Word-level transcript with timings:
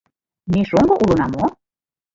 Ме 0.51 0.61
шоҥго 0.69 0.95
улына 1.03 1.25
мо? 1.33 1.45